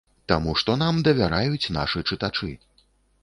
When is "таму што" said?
0.31-0.75